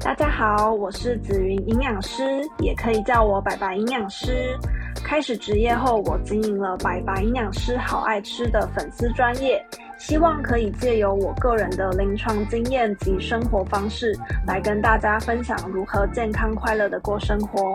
[0.00, 2.22] 大家好，我是紫云营养师，
[2.60, 4.56] 也可以叫我白白营养师。
[5.02, 9.60] 开始职业后，我经营了白白营养师好爱吃的粉丝专业，
[9.98, 14.16] 希望可以借由我个人的临床经验及生活方式，
[14.46, 17.74] 来跟大家分享如何健康快乐的过生活。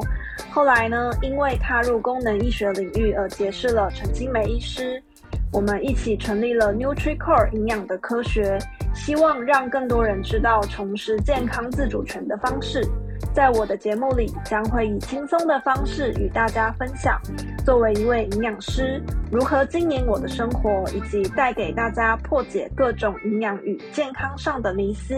[0.49, 5.03] 后来呢，因为踏入功能医学领域而结识了陈清梅医师，
[5.51, 8.57] 我们一起成立了 NutriCore 营养的科学。
[8.93, 12.88] 希望让更多人知道重拾健康自主权的方式。
[13.34, 17.20] 在我的节目里，将会以轻松的方式与大家分享，
[17.65, 19.01] 作为一位营养师，
[19.31, 25.15] 如何经营我的生活，以及带给大家破解各种营养与健康上的迷思。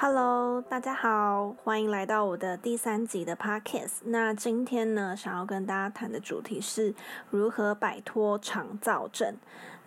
[0.00, 3.96] Hello，大家好，欢迎来到我的第三集的 Podcast。
[4.04, 6.94] 那今天呢，想要跟大家谈的主题是
[7.30, 9.34] 如何摆脱肠躁症。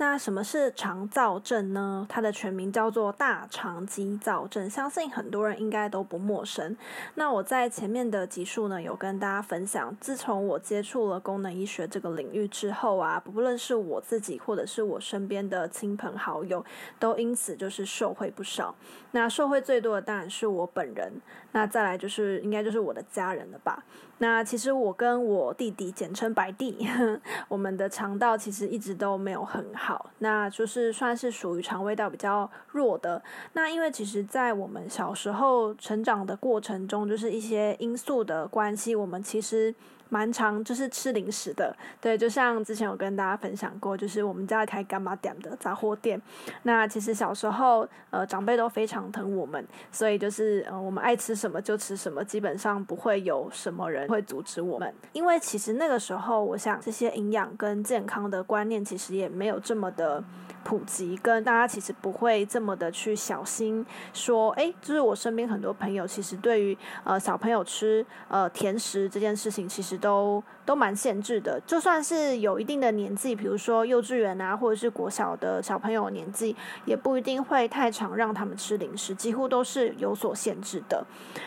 [0.01, 2.07] 那什么是肠燥症呢？
[2.09, 6.75] 它的全名叫做大肠肌燥症，相信很多人应该都不陌生。
[7.13, 16.65] 那我在前面的集数呢，有跟大家分享，自从我接触了功能医学这个领域之后啊，不论是我自己或者是我身边的亲朋好友，
[16.97, 18.73] 都因此就是受惠不少。
[19.11, 21.13] 那受惠最多的当然是我本人，
[21.52, 23.83] 那再来就是应该就是我的家人了吧。
[24.17, 26.88] 那其实我跟我弟弟，简称白弟，
[27.49, 33.23] 我们的肠道其实一直都没有很好，那就是算是属于肠胃道比较弱的。
[33.53, 39.73] 那因为其实，在我们小时候成长的过程中，就是一些因素的关系，我们其实。
[40.12, 46.22] 蛮常就是吃零食的，对，就像之前有跟大家分享过，就是我们家开干妈店的杂货店。
[46.64, 54.94] 那其实小时候，呃，长辈都非常疼我们，所以就是，呃，我们爱吃什么就吃什么，基本上不会有什么人会阻止我们。
[55.14, 60.22] 因为其实那个时候，我想这些营养跟健康的观念其实也没有这么的。
[60.64, 71.61] 普及跟大家其实不会这么的去小心说，诶，就是我身边很多朋友其实对于呃小朋友吃呃甜食这件事情，其实都都蛮限制的。
[71.65, 76.53] 就算是有一定的年纪，比如说幼稚园啊，或者是国小的小朋友年纪，
[76.83, 81.05] 也不一定会太常让他们吃零食，几乎都是有所限制的。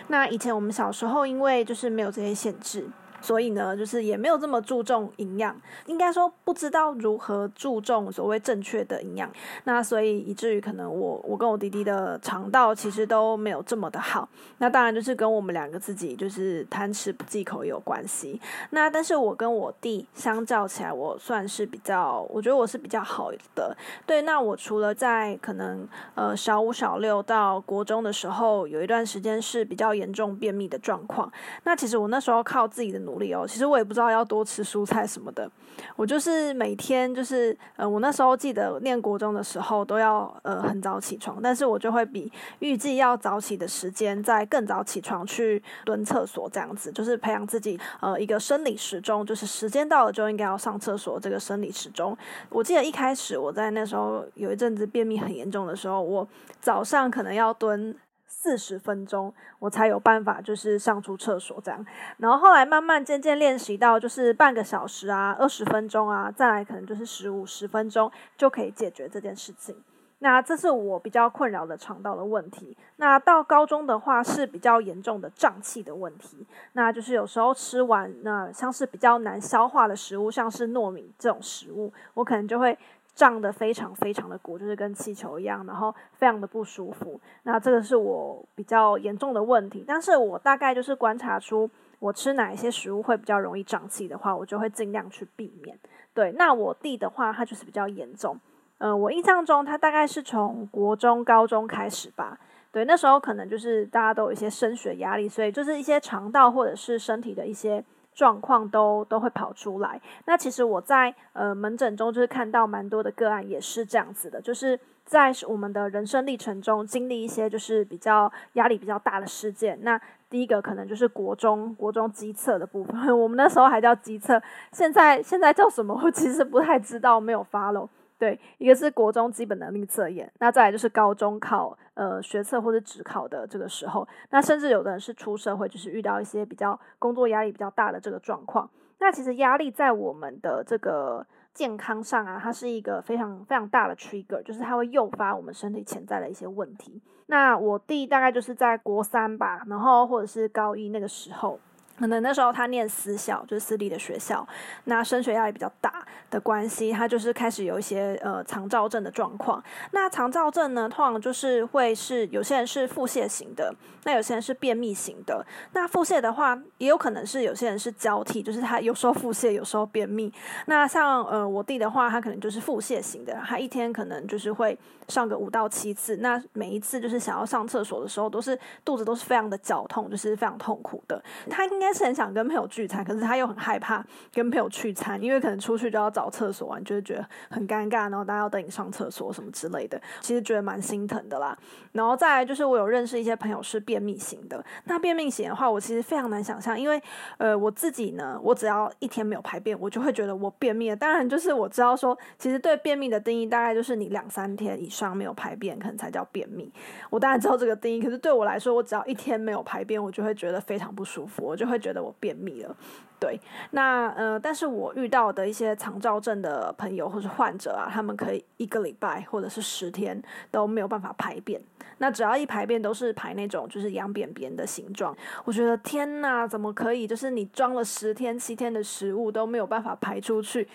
[0.09, 2.89] 那以前我们小时候，因为就是没有这些限制。
[3.25, 9.31] 所以呢，就是也没有这么注重营养，应该说不知道如何注重所谓正确的营养。
[9.65, 14.29] 那所以以至于可能我我跟我弟弟的肠道其实都没有这么的好。
[14.59, 18.39] 那当然就是跟我们两个自己就是贪吃不忌口有关系。
[18.71, 23.75] 那但是我跟我弟相较起来，我算是比较，我觉得我是比较好的。
[24.05, 31.33] 对，那我除了在可能呃小五小六到国中的时候，有一段时间是比较严重便秘的状况。
[31.62, 33.35] 那其实我那时候靠自己的努力。
[33.49, 35.51] 其实我也不知道要多吃蔬菜什么的，
[35.97, 42.31] 我就是每天就是呃，我那时候记得念国中的时候都要呃很早起床，但是我就会比
[42.61, 52.17] 预计要早起的时间再更早起床去蹲厕所这样子，就是培养自己呃一个生理时钟，就是时间到了就应该要上厕所这个生理时钟。
[52.49, 56.27] 我记得一开始我在那时候有一阵子便秘很严重的时候，我
[56.61, 57.95] 早上可能要蹲。
[58.37, 61.87] 四十分钟，我才有办法就是上出厕所这样，
[62.19, 69.75] 然后后来慢慢渐渐练习到就是半个小时啊，二十分钟啊，再来可能就是十五十分钟就可以解决这件事情。
[70.19, 72.77] 那这是我比较困扰的肠道的问题。
[72.97, 82.77] 那到高中的话是比较严重的胀气的问题，那就是有时候吃完那像是比较难消化的食物，像是糯米这种食物，我可能就会。
[83.15, 87.21] 胀得非常非常的鼓，就是跟气球一样，然后非常的不舒服。
[87.45, 91.71] 那这个是我比较严重的问题，但是我大概就是观察出
[92.01, 95.79] 我吃哪一些食物会比较容易胀气的话，我就会尽量去避免。
[96.13, 98.39] 对，那我弟的话，他就是比较严重。
[98.79, 102.39] 嗯、呃，我印象中他大概是从国中、高中开始吧。
[102.73, 107.85] 对，那时候可能就是大家都有一些升学压力，所以就是一些肠道或者是身体的一些。
[108.15, 110.01] 状况都都会跑出来。
[110.27, 119.79] 那其实我在呃门诊中就是看到蛮多的个案也是这样子的，就是在我们的人生历程中经历一些就是比较压力比较大的事件。
[119.83, 120.00] 那
[120.31, 124.41] 第一个可能就是国中国中机测的部分， 我们那时候还叫机测，
[124.73, 127.88] 现在现在叫什么我其实不太知道，没有发了。
[128.25, 138.71] 对，一个是国中基本能力测验，那再来就是高中考呃学测或者指考的这个时候，那甚至有的人是出社会，就是遇到一些比较工作压力比较大的这个状况。
[138.99, 147.03] 那其实压力在我们的这个健康上啊，它是一个非常非常大的 trigger，就是它会诱发我们身体潜在的一些问题。
[147.26, 151.61] 那我弟大概就是在国三吧，然后或者是高一那个时候。
[151.99, 154.46] 可能那时候他念私校，就是私立的学校，
[154.85, 159.62] 那升学压力比较大的关系，他就是开始有一些呃肠躁症的状况。
[159.93, 165.46] 那肠躁症呢，通常就是会是有些人是腹泻型的，那有些人是便秘型的。
[165.73, 170.32] 那腹泻的话，也有可能是有些人是交替，就是他有时候腹泻，有时候便秘。
[170.67, 174.76] 那像呃我弟的话，他可能就是腹泻型的，他一天可能就是会
[175.06, 181.23] 上个五到七次，那每一次就是想要上厕所的时候，都是肚子都是非常的绞痛，就是非常痛苦的。
[181.49, 181.84] 他应该。
[181.85, 184.03] 应该是很想跟朋友聚餐，可是他又很害怕
[184.33, 191.55] 跟朋友聚餐，因为可能出去就要找厕所，你就会觉得很尴尬，然后大家要等你上厕所什么之类的，其实觉得蛮心疼的啦。
[191.93, 196.99] 然后再来就是我有认识一些朋友是便秘型的，那便秘型的话，我其实非常难想象，因为
[197.37, 200.97] 呃我自己呢，我只要一天没有排便，我就会觉得我便秘了。
[200.97, 206.73] 当然就是我知道说，其实对便秘的定义大概就是你两三天以上没有排便，可能才叫便秘。
[207.11, 211.74] 我当然知道这个定义，可是对我来说，我只要一天没有排便，我就会觉得非常不舒服，我就会。
[211.75, 212.76] 会觉得我便秘了，
[213.19, 213.38] 对，
[213.73, 221.61] 那呃，但是我遇到的一些肠躁症的朋友或是患者啊，他们可以一个礼拜或者是十天都没有办法排便，
[221.99, 227.06] 那只要一排便都是排那种就是羊便便的形状，我觉得天哪，怎么可以？
[227.06, 230.69] 就是你装了十天七天的食物都没有办法排出去，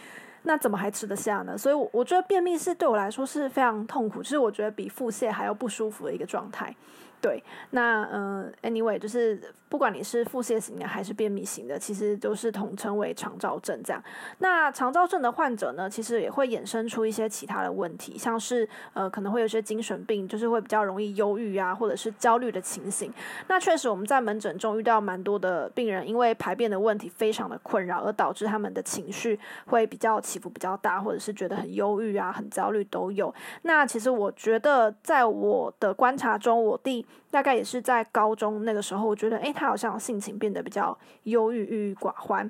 [0.44, 1.57] 那怎么还吃得下呢？
[1.57, 6.75] 所以，我我觉得便秘是对我来说是非常痛苦，就是我觉得比腹泻还要不舒服的一个状态。
[7.22, 9.38] 对，那嗯、呃，anyway，就是
[9.69, 14.04] 不管你是腹泻型的还是便秘型的，其实都是统称为肠躁症这样。
[14.39, 23.13] 那肠躁症的患者呢，其实也会衍生出一些其他的问题，像是呃可能会有些精神病，就是会比较容易忧郁啊，或者是焦虑的情形。
[23.48, 33.31] 那确实我们在门诊中遇到蛮多的病人，因为排便的问题非常的困扰，而导致他们的情绪会比较起伏比较大，或者是觉得很忧郁啊、很焦虑都有。
[33.62, 37.06] 那其实我觉得，在我的观察中，我弟。
[37.31, 42.50] 大概也是在高中那个时候，我觉得，诶，他好像性情变得比较忧郁、郁郁寡欢。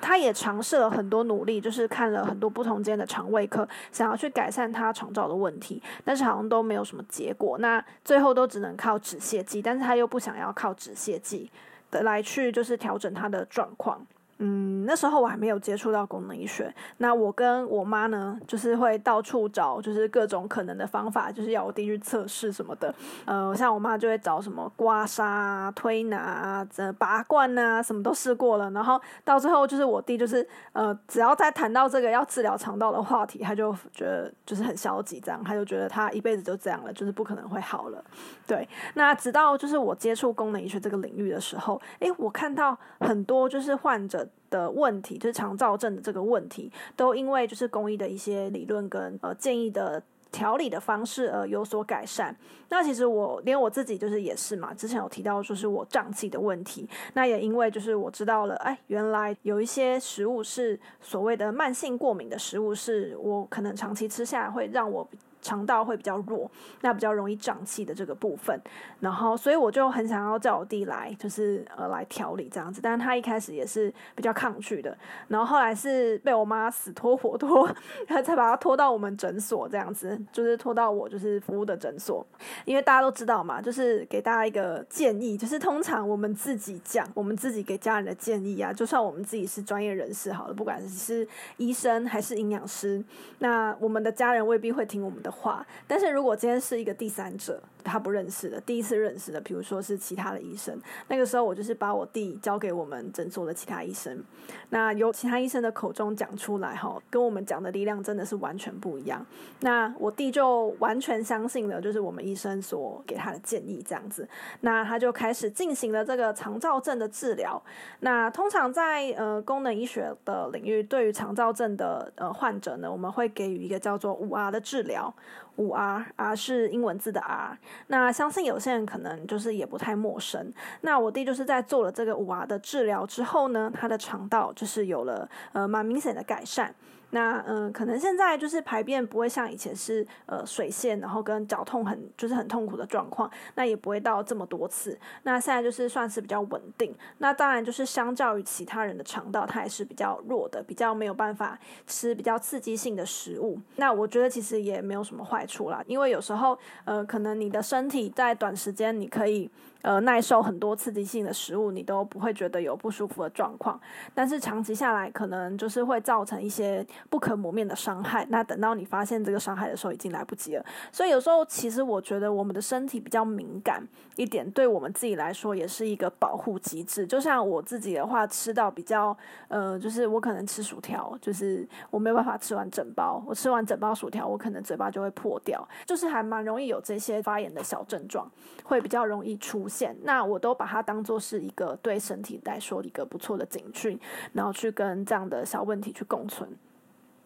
[0.00, 7.58] 他也尝试了很多努力，就是看了很多不同间的肠胃科，想要去改善他肠道的问题，但是好像都没有什么结果。
[7.58, 11.50] 那最后都只能靠止泻剂，但是他又不想要靠止泻剂
[11.90, 14.06] 的来去，就是调整他的状况。
[14.40, 22.94] 嗯，那时候我还没有接触到功能医学，那我跟我妈呢，就是会到处找，就是各种可能的方法，就是要我弟去测试什么的。
[23.24, 26.68] 呃，像我妈就会找什么刮痧啊、推拿啊、
[26.98, 28.70] 拔罐啊，什么都试过了。
[28.70, 38.04] 然后到最后，就是我弟就是呃，只要再谈到这个要治疗肠道的话题，他就觉得就是很消极，这样他就觉得他一辈子就这样了，就是不可能会好了。
[38.46, 44.27] 对，那直到就是我接触功能医学这个领域的时候，诶，我看到很多就是患者。
[44.50, 52.36] 的问题就是肠躁症的这个问题，都因为就是中医的一些理论跟呃建议的调理的方式而有所改善。
[52.68, 65.08] 那其实我连我自己就是也是嘛，之前有提到说是我胀气的问题，那也因为就是我知道了，哎，原来有一些食物是所谓的慢性过敏的食物，是我可能长期吃下来会让我。
[65.40, 66.50] 肠道会比较弱，
[66.80, 68.60] 那比较容易胀气的这个部分，
[69.00, 74.96] 然后所以我就很想要叫我弟来，就是呃来调理这样子，但是他一开始也是比较抗拒的，
[75.28, 77.66] 然后后来是被我妈死拖活拖，
[78.06, 82.26] 然后才把他拖到我们诊所这样子，就是拖到我就是服务的诊所，
[82.64, 91.26] 因为大家都知道嘛，就是给大家一个建议，就是通常我们自己讲，我们自己给家人的建议啊，就算我们自己是专业人士好了，不管是
[91.58, 93.02] 医生还是营养师，
[93.38, 95.27] 那我们的家人未必会听我们的。
[95.30, 100.78] 话，但是如果今天是一个第三者，他不认识的，第一次认识的，比如说是其他的医生，
[101.08, 104.22] 那个时候我就是把我弟交给我们诊所的其他医生，
[104.70, 109.24] 那由其他医生的口中讲出来，哈，跟我们讲的力量真的是完全不一样。
[109.60, 114.28] 那我弟就完全相信了，就是我们医生所给他的建议这样子，
[114.60, 117.60] 那他就开始进行了这个肠躁症的治疗。
[118.00, 125.12] 那通常在呃功能医学的领域，对于肠躁症的呃患者呢，我们会给予一个叫做五 R 的治疗。
[125.58, 127.56] 五 R，R 是英文字的 R。
[127.86, 130.52] 那相信有些人可能就是也不太陌生。
[130.80, 136.74] 那我弟就是在做了这个五 R 的治疗之后呢，他的肠道就是有了呃蛮明显的改善。
[137.10, 144.98] 那嗯、可能现在就是排便不会像以前是呃水泄，然后跟绞痛很就是很痛苦的状况，那也不会到这么多次。
[145.22, 146.94] 那现在就是算是比较稳定。
[147.18, 153.58] 那当然就是相较于其他人的肠道，它也是比较弱的，比较没有办法吃比较刺激性的食物。
[153.76, 159.50] 那我觉得其实也没有什么坏处啦，因为有时候呃可能你的身体在短时间你可以。
[159.82, 163.80] 呃，耐受很多刺激性的食物，你都不会觉得有不舒服的状况。
[164.14, 168.26] 但是长期下来，可能就是会造成一些不可磨灭的伤害。
[168.28, 170.64] 那等到你发现这个伤害的时候，已经来不及了。
[170.90, 177.06] 所以有时候，其实我觉得我们的身体比较敏感一点，对我们自己来说也是一个保护机制。
[177.06, 179.16] 就像我自己的话，吃到比较
[179.48, 183.22] 呃，就是我可能吃薯条，就是我没有办法吃完整包。
[183.26, 188.28] 我吃完整包薯条，我可能嘴巴就会破掉，就是还蛮容易有这些发炎的小症状，
[188.64, 189.96] 会比较容易出现。
[190.02, 193.98] 那我都把它当做是一个对身体来说一个不错的警讯，
[194.32, 196.48] 然后去跟这样的小问题去共存。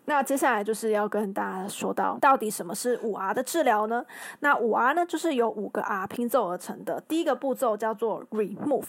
[0.05, 4.05] 那接下来就是要跟大家说到，到底什么是五 R 的治疗呢？
[4.41, 7.01] 那五 R 呢，就是由五个 R 拼凑而成的。
[7.03, 8.87] 第一个步骤叫做 Remove。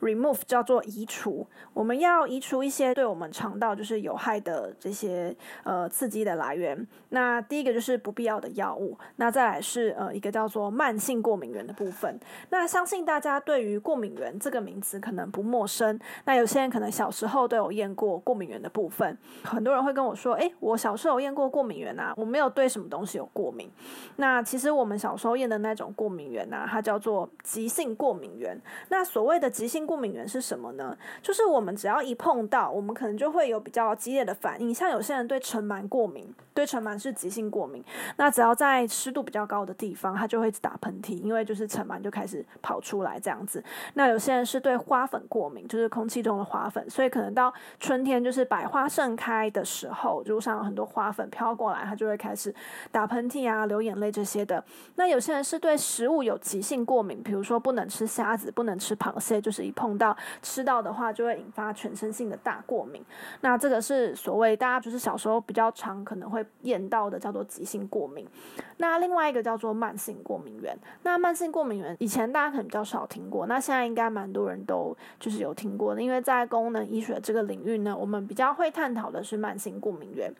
[0.00, 6.86] Remove 叫做移除，我们要移除一些对我们肠道就是有害的这些呃刺激的来源。
[7.10, 12.18] 那第一个就是不必要的药物，那再来是呃一个叫做慢性过敏源的部分。
[12.50, 15.98] 那相信大家对于过敏源这个名词可能不陌生。
[16.24, 23.70] 那有些人可能小时候都有验过过敏源的部分，很多人会跟我说：“诶，我小时候验过过敏源啊，我没有对什么东西有过敏。”
[24.16, 28.56] 那其实我们小时候验的那种过敏源啊，它叫做急性过敏源。
[28.88, 30.96] 那所谓的急性过敏源是什么呢？
[31.20, 34.72] 就是我们只要一碰到，我们可能就会有比较激烈的反应。
[34.72, 37.84] 像有些人对尘螨过敏，对尘螨是急性过敏，
[38.16, 43.62] 那只要在湿度比较高的地方，它就会一直打喷嚏，因为就是尘螨就开始跑出来这样子。
[43.92, 52.54] 那有些人是对花粉过敏，就是空气中的花粉，所以可能到春天就是百花盛开的时候，路上有很多花粉飘过来，他就会开始
[52.90, 54.64] 打喷嚏啊、流眼泪这些的。
[54.94, 63.04] 那有些人是对食物有急性过敏，比如说不能吃虾子，不能吃螃蟹，就是一碰到吃到的话，就会引发全身性的大过敏。
[63.42, 68.26] 那这个是所谓大家就是小时候比较常可能会验到的，叫做急性过敏。
[68.78, 70.76] 那另外一个叫做慢性过敏源。
[71.02, 80.32] 那慢性过敏源以前大家可能比较少听过，那现在应该蛮多人都就是有听过的，因为在功能医学这个领域呢，我们比较会探讨的是慢性过敏源。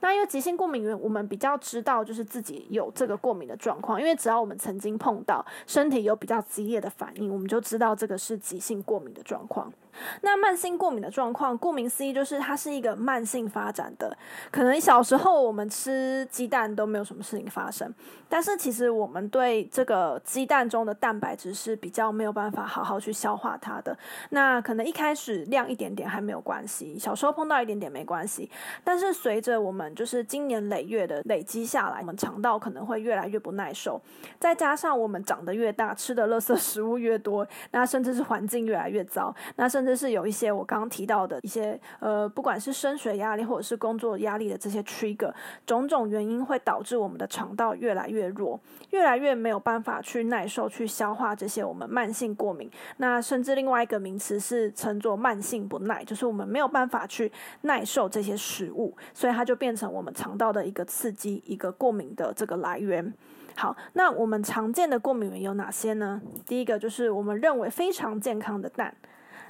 [0.00, 9.72] 那因为急性过敏源，我们比较知道就是自己有这个过敏的状况，因为只要我们曾经碰到，身体有比较激烈的反应，我们就知道这个是急性过敏的状况。
[10.22, 14.16] 那慢性过敏的状况，顾名思义就是它是一个慢性发展的。
[14.50, 17.92] 可能小时候我们吃鸡蛋都没有什么事情发生，
[18.28, 23.96] 但是其实我们对这个鸡蛋中的蛋白质是比较没有办法好好去消化它的。
[24.30, 28.50] 那可能一开始量一点点还没有关系，小时候碰到一点点没关系，
[28.84, 34.00] 但是随着我们就是经年累月的累积下来，我们肠道可能会越来越不耐受，
[34.38, 45.32] 再加上我们长得越大，吃的垃圾食物越多，那甚至是环境越来越糟，那甚甚至是有一些我刚刚提到的一些呃，不管是升学压力或者是工作压力的这些 trigger，
[45.66, 48.60] 种种原因会导致我们的肠道越来越弱，
[48.90, 52.70] 越来越没有办法去耐受去消化这些我们慢性过敏。
[52.98, 63.12] 那甚至另外一个名词是称作慢性不耐，就是我们没有办法去耐受这些食物，所以它就变成我们肠道的一个刺激，一个过敏的这个来源。
[63.56, 66.22] 好，那我们常见的过敏源有哪些呢？
[66.46, 68.94] 第一个就是我们认为非常健康的蛋，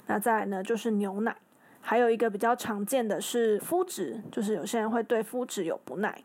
[0.07, 1.35] 那再来呢就是牛奶，
[1.81, 6.23] 还有一个比较常见的是麸质，就是有些人会对麸质有不耐。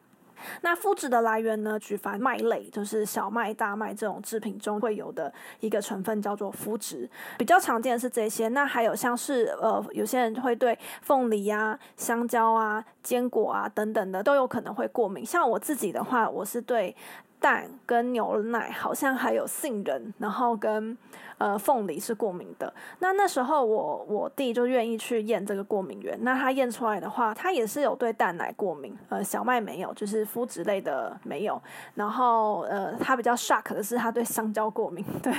[0.61, 8.47] 那麸质的来源呢，举凡麦类，就是小麦、大麦这种制品中会有的一个成分叫做麸质，比较常见的是这些。
[8.47, 15.27] 那还有像是呃，有些人会对凤梨啊、香蕉啊、坚果啊等等的都有可能会过敏。
[15.27, 16.95] 像我自己的话，我是对
[17.41, 20.97] 蛋跟牛奶，好像还有杏仁，然后跟。
[21.39, 22.73] 呃，凤梨是过敏的。
[22.99, 26.19] 那那时候我我弟就愿意去验这个过敏源。
[26.23, 28.93] 那他验出来的话，他也是有对蛋奶过敏。
[29.09, 31.63] 呃，小麦没有，就是麸质类的没有。
[31.95, 35.05] 然后呃，他比较 shock 的是他对香蕉过敏。
[35.23, 35.33] 对，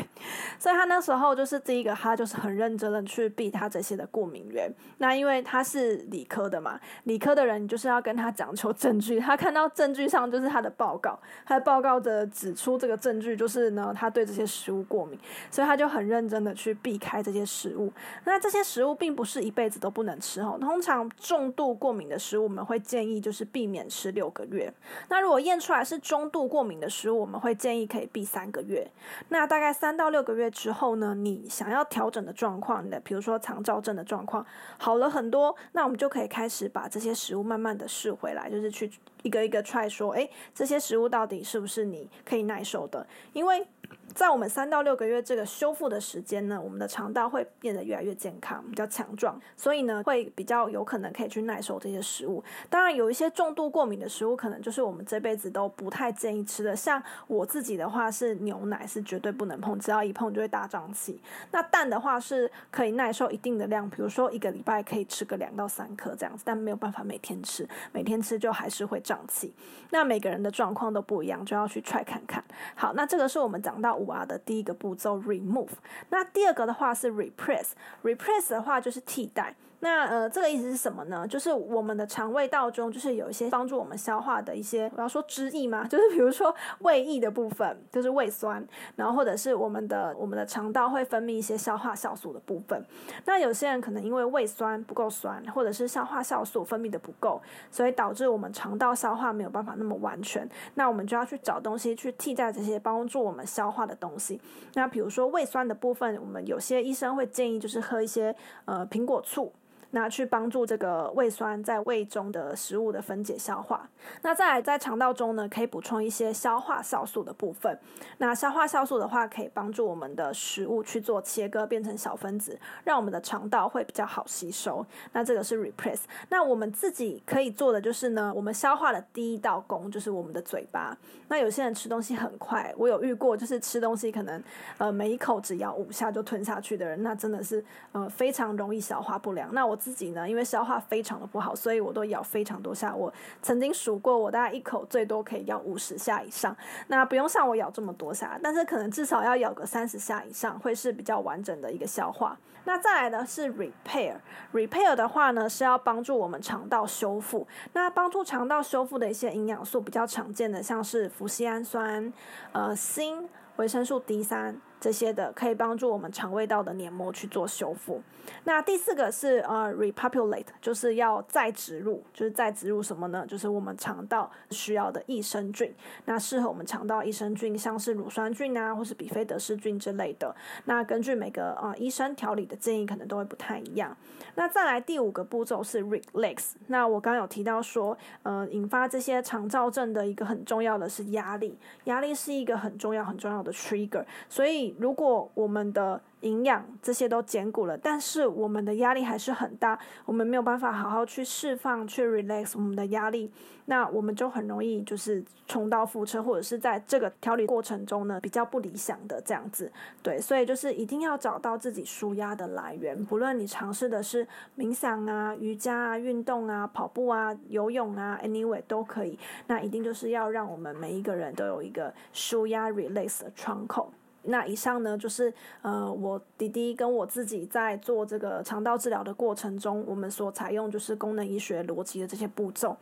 [0.57, 4.73] 所以他那时候就是第一个，他就是很认真的去避他这些的过敏源。
[4.99, 9.19] 那因为他是理科的嘛，理科的人就是要跟他讲求证据。
[9.19, 15.19] 他看到证据上就是他的报告，他的报告的指出这个证据就是呢，他对这些食物过敏，
[15.51, 15.88] 所以他就。
[15.89, 17.91] 很认真的去避开这些食物，
[18.23, 20.57] 那这些食物并不是一辈子都不能吃哦。
[20.61, 24.71] 通常重度过敏的食物，我们会建议就是避免吃六个月。
[25.09, 28.89] 那如果验出来是中度过敏的食物，我们会建议可以避三个月。
[29.29, 34.45] 那大概三到六个月之后呢，你想要调整的状况，你的比如说肠躁症的状况
[34.77, 38.91] 好了很多，那我们就可以开始把这些食物慢慢的试回来，就是去
[39.23, 43.05] 一个一个 try 说，诶，这些食物到底是不是你可以耐受的？
[43.33, 43.65] 因为
[44.13, 52.43] 在我们三到六个月这个修复的时间呢，我们的肠道会变得越来越健康，比较强壮，所以呢，会比较有可能可以去耐受这些食物。
[52.69, 56.75] 当然，有一些重度过敏的食物，可能就是我们这辈子都不太建议吃的。
[56.75, 61.21] 像我自己的话，是牛奶是绝对不能碰，只要一碰就会大胀气。
[61.51, 69.53] 那蛋的话是可以耐受一定的量，比如说一个礼拜可以吃个两到三颗这样子，但没有办法每天吃，每天吃就还是会胀气。
[69.91, 72.43] 那每个人的状况都不一样，就要去 try 看看。
[72.75, 74.09] 好，那这个是我们讲到五。
[74.25, 75.69] 的第一个步骤 remove，
[76.09, 79.55] 那第二个的话是 repress，repress 的话就是替代。
[79.81, 81.25] 那呃，这个意思是什么呢？
[81.25, 88.61] 就是我们的肠胃道中，就是有一些帮助我们消化的一些，我要说汁液嘛， 就是比如说胃液的部分，就是胃酸，
[88.97, 92.85] 然后或者是我们的我们的肠道会分泌一些消化酵素的部分。
[93.25, 100.45] 那有些人可能因为胃酸不够酸，或者是消化酵素分泌的不够，所以导致我们肠道消化没有办法那么完全。
[100.75, 104.41] 那我们就要去找东西去替代这些帮助我们消化的东西。
[104.73, 109.53] 那比如说胃酸的部分，我们有些医生会建议就是喝一些呃苹果醋。
[109.91, 113.89] 那去帮助这个胃酸在胃中的食物的分解消化。
[114.21, 117.77] 那再来在肠道中呢，可以补充一些消化酵素的部分。
[118.19, 124.85] 那消化酵素的话，可以帮助我们的食物去做切割，变成小分子，让我们的肠道会比较好吸收。
[125.11, 126.01] 那这个是 replace。
[126.29, 130.95] 那我们自己可以做的就是呢，我们消化的第一道工就是我们的嘴巴。
[131.27, 134.43] 那有些人吃东西很快，我有遇过，就是吃东西可能
[134.77, 139.51] 呃每一口只咬五下就吞下去的人，那真的是呃非常容易消化不良。
[139.51, 139.78] 那我。
[139.79, 142.93] 自己呢，因为消化非常的不好，所以我都咬非常多下。
[142.93, 146.55] 我曾经数过，我大概一口最多可以咬五十下以上。
[146.87, 152.37] 那不用像我咬这么多下，但是可能至少要咬个三十下以上，会是比较完整的一个消化。
[152.65, 157.47] 那再来的是 repair，repair 的话呢，是要帮助我们肠道修复。
[157.73, 162.13] 那帮助肠道修复的一些营养素比较常见的，像是麸醯胺酸、
[162.51, 164.59] 呃锌、维生素 D 三。
[164.79, 168.01] 这些的可以帮助我们肠胃道的黏膜去做修复。
[168.43, 173.25] 那第四个是呃 repopulate，就是要再植入，就是再植入什么呢？
[173.27, 175.73] 就是我们肠道需要的益生菌。
[176.05, 180.33] 那适合我们肠道益生菌，像是乳酸菌啊，或是比菲德氏菌之类的。
[180.65, 183.97] 那根据每个啊、医生调理的建议，可能都会不太一样。
[184.35, 186.51] 那再来第五个步骤是 relax。
[186.67, 194.68] 那我刚刚有提到说，呃，引发这些肠躁症的一个很重要的是压力，压力是一个很重要很重要的 trigger，所以。
[194.77, 203.31] 如果我们的营养这些都兼顾了，但是我们的压力还是很大，我们没有办法好好去释放、去 relax 我们的压力，
[203.65, 209.71] 那我们就很容易就是重蹈覆辙，或者是在这个调理过程中呢，比较不理想的这样子。
[210.03, 219.17] 对，所以就是一定要找到自己舒压的来源，不论你尝试的是冥想啊、瑜伽啊、运动啊、跑步啊、游泳啊，anyway 都可以。
[219.47, 223.89] 那一定就是要让我们每一个人都有一个舒压 relax 的窗口。
[224.23, 232.75] 那以上呢，就是呃，我弟弟跟我自己在做这个肠道治疗的过程中，我们所采用就是功能医学逻辑的这些步骤。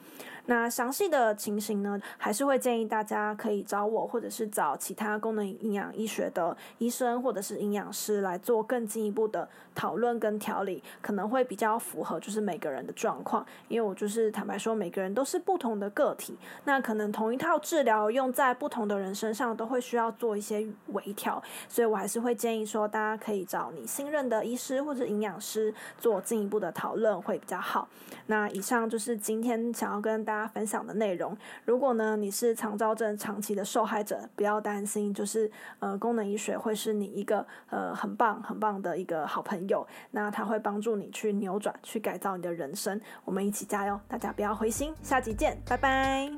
[0.47, 13.45] 那详细的情形呢，还是会建议大家可以找我，或者是找其他功能营养医学的医生或者是营养师来做更进一步的讨论跟调理，可能会比较符合就是每个人的状况。
[13.67, 16.33] 因为我就是坦白说，每个人都是不同的个体，
[16.63, 27.89] 那可能同一套治疗用在不同的人身上，都会需要做一些微调，所以我还是会建议说，大家可以找你信任的医师或者营养师做进一步的讨论会比较好。
[28.27, 30.37] 那以上就是今天想要跟大。
[30.38, 46.30] 大家分享的内容，如果呢你是肠躁症长期的受害者，不要担心，就是呃功能医学会是你一个呃很棒很棒的一个好朋友，那他会帮助你去扭转、去改造你的人生，我们一起加油，大家不要灰心，下集见，拜拜。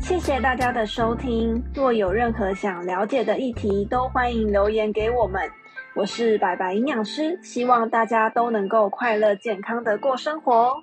[0.00, 5.40] 谢谢大家的收听，若有任何想了解的议题，都欢迎留言给我们。
[5.94, 10.74] 我是白白营养师，希望大家都能够快乐健康的过生活。